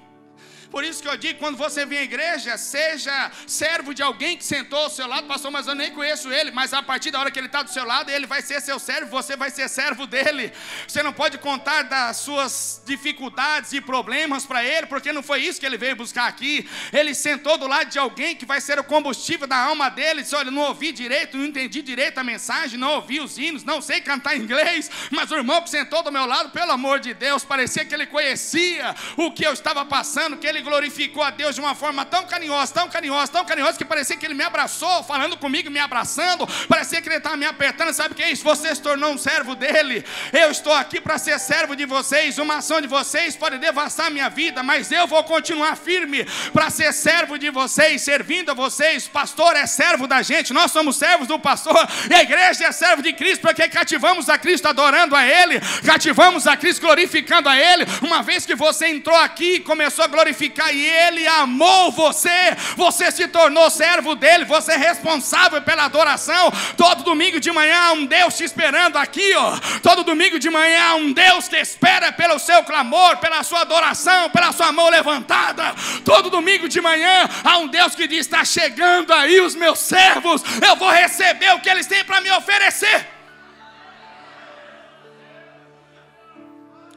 [0.70, 4.44] Por isso que eu digo, quando você vem à igreja, seja servo de alguém que
[4.44, 7.32] sentou ao seu lado, pastor, mas eu nem conheço ele, mas a partir da hora
[7.32, 10.06] que ele está do seu lado, ele vai ser seu servo, você vai ser servo
[10.06, 10.52] dele.
[10.88, 15.60] Você não pode contar das suas dificuldades e problemas para ele, porque não foi isso
[15.60, 16.68] que ele veio buscar aqui.
[16.92, 20.22] Ele sentou do lado de alguém que vai ser o combustível da alma dele.
[20.22, 23.82] Disse: Olha, não ouvi direito, não entendi direito a mensagem, não ouvi os hinos, não
[23.82, 27.44] sei cantar inglês, mas o irmão que sentou do meu lado, pelo amor de Deus,
[27.44, 31.56] parecia que ele conhecia o que eu estava passando, que ele ele glorificou a Deus
[31.56, 35.04] de uma forma tão carinhosa, tão carinhosa, tão carinhosa, que parecia que ele me abraçou,
[35.04, 37.94] falando comigo, me abraçando, parecia que ele estava me apertando.
[37.94, 38.44] Sabe o que é isso?
[38.44, 40.04] Você se tornou um servo dele.
[40.34, 42.38] Eu estou aqui para ser servo de vocês.
[42.40, 46.92] Uma ação de vocês pode devastar minha vida, mas eu vou continuar firme para ser
[46.92, 49.08] servo de vocês, servindo a vocês.
[49.08, 53.02] Pastor é servo da gente, nós somos servos do pastor, e a igreja é servo
[53.02, 57.86] de Cristo, porque cativamos a Cristo adorando a Ele, cativamos a Cristo glorificando a Ele.
[58.02, 63.12] Uma vez que você entrou aqui e começou a glorificar, e Ele amou você, você
[63.12, 66.52] se tornou servo dele, você é responsável pela adoração.
[66.76, 69.58] Todo domingo de manhã há um Deus te esperando aqui, ó.
[69.82, 74.30] Todo domingo de manhã há um Deus que espera pelo seu clamor, pela sua adoração,
[74.30, 75.74] pela sua mão levantada.
[76.06, 80.44] Todo domingo de manhã há um Deus que diz: está chegando aí os meus servos,
[80.66, 83.08] eu vou receber o que eles têm para me oferecer.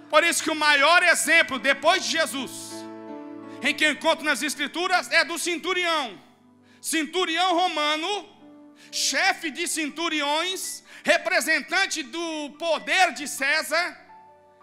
[0.09, 2.70] Por isso que o maior exemplo depois de Jesus
[3.63, 6.21] em que encontro nas Escrituras é do centurião.
[6.81, 8.29] Centurião romano,
[8.91, 13.99] chefe de centuriões, representante do poder de César,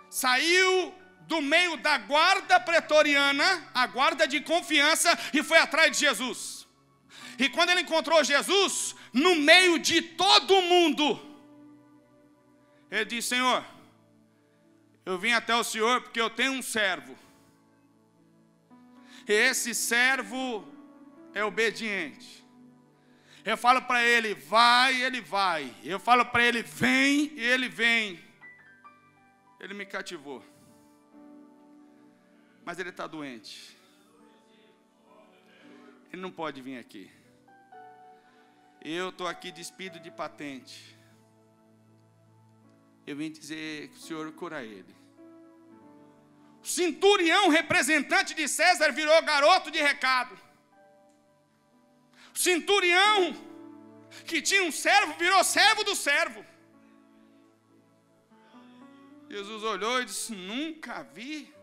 [0.09, 6.67] saiu do meio da guarda pretoriana, a guarda de confiança, e foi atrás de Jesus.
[7.37, 11.21] E quando ele encontrou Jesus, no meio de todo mundo,
[12.89, 13.63] ele disse: Senhor,
[15.05, 17.26] eu vim até o Senhor porque eu tenho um servo
[19.27, 20.65] esse servo
[21.33, 22.45] é obediente.
[23.43, 25.73] Eu falo para ele, vai, ele vai.
[25.83, 28.19] Eu falo para ele, vem, ele vem.
[29.59, 30.43] Ele me cativou.
[32.63, 33.77] Mas ele está doente.
[36.11, 37.11] Ele não pode vir aqui.
[38.81, 40.97] Eu estou aqui despido de patente.
[43.05, 45.06] Eu vim dizer que o Senhor cura ele
[46.67, 50.37] centurião, representante de César, virou garoto de recado.
[52.33, 53.33] Centurião,
[54.25, 56.45] que tinha um servo, virou servo do servo.
[59.29, 61.53] Jesus olhou e disse: Nunca vi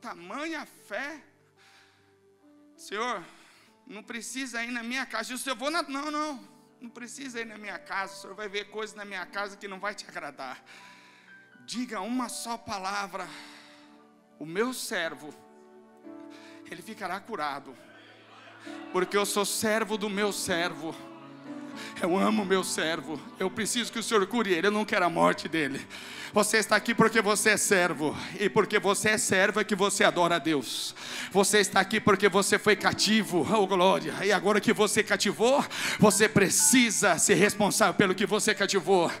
[0.00, 1.20] tamanha fé.
[2.76, 3.22] Senhor,
[3.86, 5.32] não precisa ir na minha casa.
[5.32, 5.82] E o Senhor, vou na...
[5.82, 6.48] Não, não,
[6.80, 8.14] não precisa ir na minha casa.
[8.14, 10.64] O Senhor vai ver coisas na minha casa que não vai te agradar.
[11.66, 13.28] Diga uma só palavra.
[14.42, 15.32] O meu servo,
[16.68, 17.76] ele ficará curado.
[18.92, 20.92] Porque eu sou servo do meu servo.
[22.00, 23.20] Eu amo meu servo.
[23.38, 24.66] Eu preciso que o Senhor cure ele.
[24.66, 25.80] Eu não quero a morte dele.
[26.34, 30.02] Você está aqui porque você é servo, e porque você é servo é que você
[30.02, 30.94] adora a Deus.
[31.30, 35.62] Você está aqui porque você foi cativo, oh glória, e agora que você cativou,
[35.98, 39.12] você precisa ser responsável pelo que você cativou.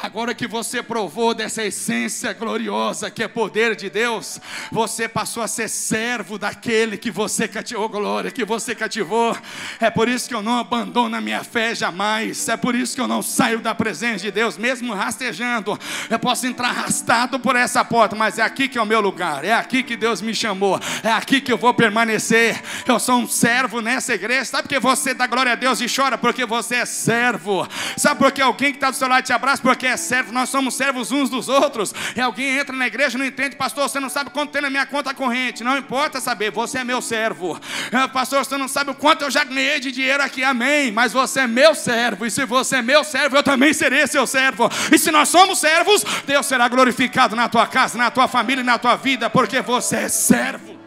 [0.00, 4.40] Agora que você provou dessa essência gloriosa que é poder de Deus,
[4.70, 9.36] você passou a ser servo daquele que você cativou, oh glória, que você cativou.
[9.80, 11.99] É por isso que eu não abandono a minha fé jamais,
[12.48, 15.78] é por isso que eu não saio da presença de Deus, mesmo rastejando.
[16.08, 19.44] Eu posso entrar arrastado por essa porta, mas é aqui que é o meu lugar,
[19.44, 22.58] é aqui que Deus me chamou, é aqui que eu vou permanecer.
[22.86, 24.46] Eu sou um servo nessa igreja.
[24.46, 26.16] Sabe por que você dá glória a Deus e chora?
[26.16, 27.68] Porque você é servo.
[27.98, 29.60] Sabe por que alguém que está do seu lado te abraça?
[29.60, 30.32] Porque é servo.
[30.32, 31.94] Nós somos servos uns dos outros.
[32.16, 34.70] E alguém entra na igreja e não entende, pastor, você não sabe quanto tem na
[34.70, 35.62] minha conta corrente.
[35.62, 37.60] Não importa saber, você é meu servo.
[37.92, 40.90] É, pastor, você não sabe o quanto eu já ganhei de dinheiro aqui, amém.
[40.90, 41.89] Mas você é meu servo.
[42.26, 44.68] E se você é meu servo, eu também serei seu servo.
[44.92, 48.64] E se nós somos servos, Deus será glorificado na tua casa, na tua família e
[48.64, 50.78] na tua vida, porque você é servo.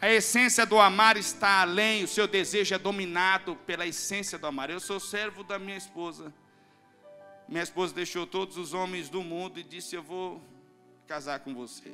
[0.00, 4.68] A essência do amar está além, o seu desejo é dominado pela essência do amar.
[4.68, 6.30] Eu sou servo da minha esposa.
[7.48, 10.42] Minha esposa deixou todos os homens do mundo e disse: Eu vou
[11.06, 11.90] casar com você.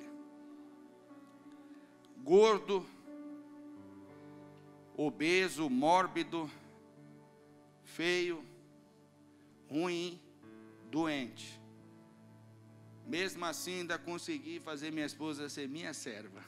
[2.18, 2.85] Gordo,
[5.03, 6.51] obeso, mórbido,
[7.84, 8.44] feio,
[9.66, 10.20] ruim,
[10.90, 11.59] doente.
[13.07, 16.44] Mesmo assim, ainda consegui fazer minha esposa ser minha serva.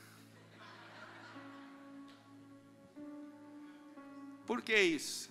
[4.46, 5.30] Por que isso?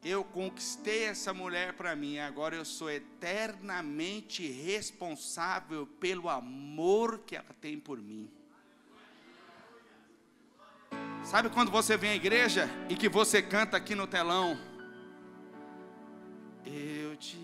[0.00, 7.52] Eu conquistei essa mulher para mim, agora eu sou eternamente responsável pelo amor que ela
[7.60, 8.30] tem por mim.
[11.24, 14.56] Sabe quando você vem à igreja e que você canta aqui no telão?
[16.64, 17.38] Eu te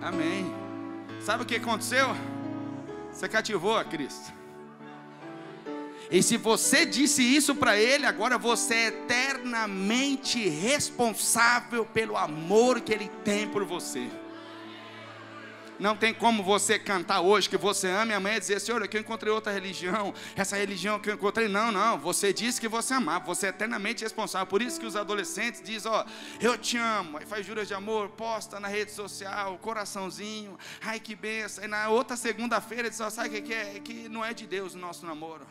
[0.00, 0.52] Amém.
[1.20, 2.08] Sabe o que aconteceu?
[3.12, 4.41] Você cativou a Cristo.
[6.12, 12.92] E se você disse isso para Ele, agora você é eternamente responsável pelo amor que
[12.92, 14.10] Ele tem por você.
[15.80, 19.00] Não tem como você cantar hoje que você ama e amanhã dizer, Senhor, que eu
[19.00, 21.48] encontrei outra religião, essa religião que eu encontrei.
[21.48, 24.46] Não, não, você disse que você amava, você é eternamente responsável.
[24.46, 26.04] Por isso que os adolescentes dizem, ó,
[26.38, 31.16] eu te amo, aí faz juras de amor, posta na rede social, coraçãozinho, ai que
[31.16, 31.64] benção.
[31.64, 33.80] Aí na outra segunda-feira diz, ó, sabe o que é?
[33.82, 35.46] Que não é de Deus o nosso namoro.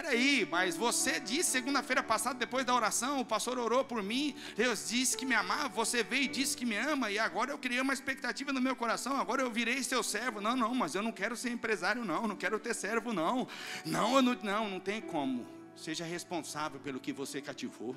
[0.00, 4.88] Peraí, mas você disse segunda-feira passada, depois da oração, o pastor orou por mim, Deus
[4.88, 7.80] disse que me amava, você veio e disse que me ama, e agora eu criei
[7.80, 10.40] uma expectativa no meu coração, agora eu virei seu servo.
[10.40, 13.48] Não, não, mas eu não quero ser empresário, não, não quero ter servo, não.
[13.84, 15.44] Não, não, não, não tem como.
[15.74, 17.96] Seja responsável pelo que você cativou.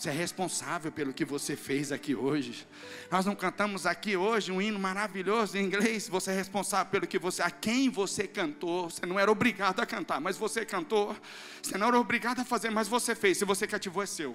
[0.00, 2.66] Você é responsável pelo que você fez aqui hoje.
[3.10, 6.08] Nós não cantamos aqui hoje um hino maravilhoso em inglês.
[6.08, 8.88] Você é responsável pelo que você, a quem você cantou.
[8.88, 11.14] Você não era obrigado a cantar, mas você cantou.
[11.62, 13.36] Você não era obrigado a fazer, mas você fez.
[13.36, 14.34] Se você cativou, é seu.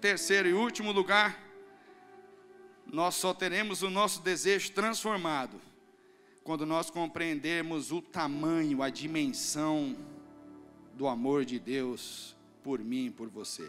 [0.00, 1.40] Terceiro e último lugar,
[2.84, 5.60] nós só teremos o nosso desejo transformado
[6.42, 9.96] quando nós compreendermos o tamanho, a dimensão
[10.94, 13.68] do amor de Deus por mim e por você.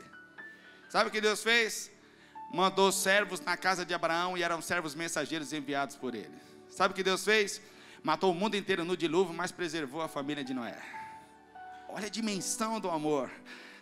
[0.90, 1.92] Sabe o que Deus fez?
[2.54, 6.38] Mandou servos na casa de Abraão e eram servos mensageiros enviados por ele.
[6.70, 7.62] Sabe o que Deus fez?
[8.04, 10.78] Matou o mundo inteiro no dilúvio, mas preservou a família de Noé.
[11.90, 13.32] Olha a dimensão do amor.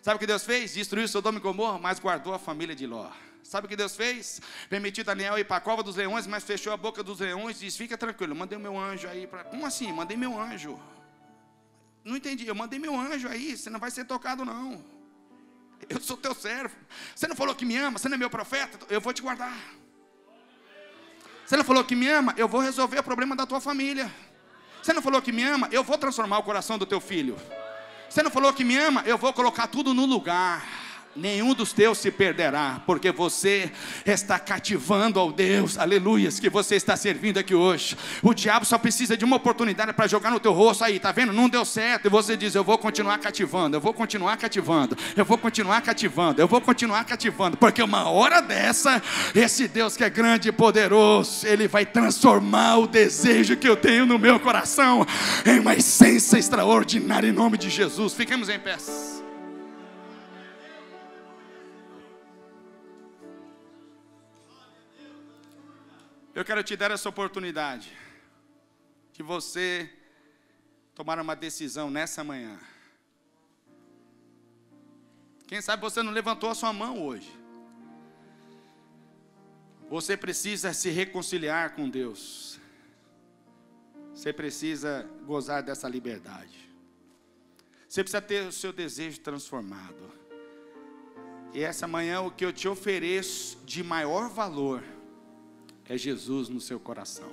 [0.02, 0.74] Sabe o que Deus fez?
[0.74, 3.12] Destruiu Sodoma e Gomorra, mas guardou a família de Ló.
[3.44, 4.42] Sabe o que Deus fez?
[4.70, 7.66] Permitiu Daniel ir para a cova dos leões, mas fechou a boca dos leões e
[7.66, 9.28] disse: Fica tranquilo, mandei meu anjo aí.
[9.28, 9.44] Pra...
[9.44, 9.92] Como assim?
[9.92, 10.80] Mandei meu anjo.
[12.04, 12.48] Não entendi.
[12.48, 14.84] Eu mandei meu anjo aí, você não vai ser tocado, não.
[15.90, 16.76] Eu sou teu servo.
[17.16, 19.58] Você não falou que me ama, você não é meu profeta, eu vou te guardar.
[21.46, 24.10] Você não falou que me ama, eu vou resolver o problema da tua família.
[24.82, 27.38] Você não falou que me ama, eu vou transformar o coração do teu filho.
[28.10, 30.81] Você não falou que me ama, eu vou colocar tudo no lugar.
[31.16, 33.72] Nenhum dos teus se perderá, porque você
[34.06, 37.98] está cativando ao Deus, aleluias, que você está servindo aqui hoje.
[38.22, 41.34] O diabo só precisa de uma oportunidade para jogar no teu rosto aí, tá vendo?
[41.34, 45.26] Não deu certo, e você diz: Eu vou continuar cativando, eu vou continuar cativando, eu
[45.26, 49.02] vou continuar cativando, eu vou continuar cativando, porque uma hora dessa,
[49.36, 54.06] esse Deus que é grande e poderoso, ele vai transformar o desejo que eu tenho
[54.06, 55.06] no meu coração
[55.46, 58.14] em uma essência extraordinária em nome de Jesus.
[58.14, 58.72] Fiquemos em pé.
[66.34, 67.92] Eu quero te dar essa oportunidade
[69.12, 69.92] de você
[70.96, 72.58] tomar uma decisão nessa manhã.
[75.46, 77.30] Quem sabe você não levantou a sua mão hoje.
[79.90, 82.58] Você precisa se reconciliar com Deus.
[84.14, 86.72] Você precisa gozar dessa liberdade.
[87.90, 90.10] Você precisa ter o seu desejo transformado.
[91.54, 94.82] E essa manhã o que eu te ofereço de maior valor
[95.88, 97.32] é Jesus no seu coração.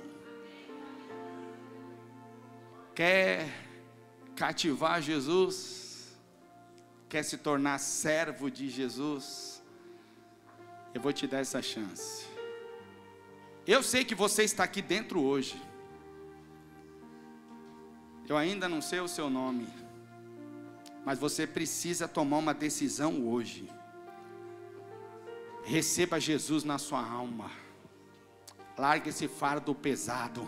[2.93, 3.47] Quer
[4.35, 6.17] cativar Jesus?
[7.07, 9.63] Quer se tornar servo de Jesus?
[10.93, 12.27] Eu vou te dar essa chance.
[13.65, 15.61] Eu sei que você está aqui dentro hoje.
[18.27, 19.67] Eu ainda não sei o seu nome,
[21.03, 23.67] mas você precisa tomar uma decisão hoje.
[25.63, 27.49] Receba Jesus na sua alma.
[28.79, 30.47] Largue esse fardo pesado.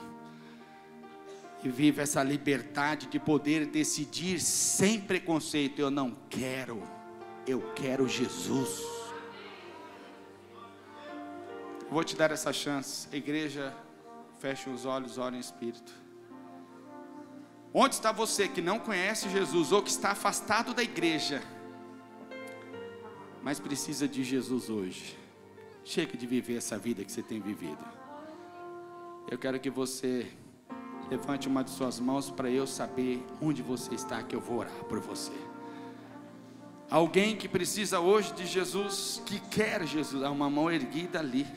[1.64, 5.80] E viva essa liberdade de poder decidir sem preconceito.
[5.80, 6.82] Eu não quero,
[7.46, 8.82] eu quero Jesus.
[11.90, 13.08] Vou te dar essa chance.
[13.12, 13.76] Igreja,
[14.40, 15.92] feche os olhos, ore em espírito.
[17.74, 21.44] Onde está você que não conhece Jesus ou que está afastado da igreja,
[23.44, 25.18] mas precisa de Jesus hoje?
[25.84, 28.01] Chega de viver essa vida que você tem vivido.
[29.30, 30.32] Eu quero que você
[31.10, 34.84] levante uma de suas mãos para eu saber onde você está, que eu vou orar
[34.86, 35.34] por você.
[36.90, 41.48] Alguém que precisa hoje de Jesus, que quer Jesus, há uma mão erguida ali.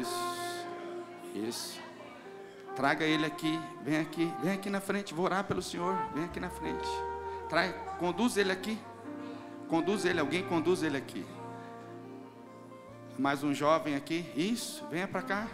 [0.00, 1.80] Isso, isso.
[2.74, 6.40] Traga ele aqui, vem aqui, vem aqui na frente, vou orar pelo Senhor, vem aqui
[6.40, 6.88] na frente.
[7.48, 8.78] Trai, conduz ele aqui.
[9.68, 11.24] Conduz ele, alguém conduz ele aqui.
[13.18, 15.48] Mais um jovem aqui, isso, venha para cá.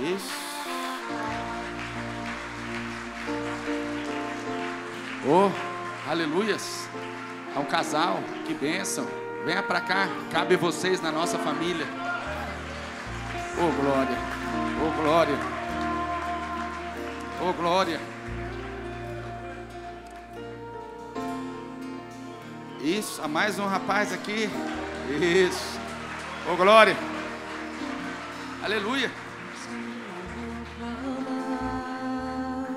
[0.00, 0.32] Isso.
[5.26, 5.50] Oh,
[6.08, 6.88] aleluias.
[7.54, 9.06] É um casal, que bênção.
[9.44, 11.86] Venha para cá, cabe vocês na nossa família.
[13.56, 14.16] Oh, glória.
[14.80, 15.34] Oh, glória.
[17.40, 18.00] Oh, glória.
[22.80, 24.48] Isso, há mais um rapaz aqui.
[25.20, 25.78] Isso.
[26.50, 26.96] Oh, glória.
[28.62, 29.10] Aleluia.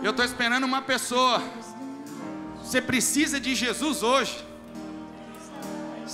[0.04, 1.42] Eu estou esperando uma pessoa.
[2.64, 4.51] Você precisa de Jesus hoje.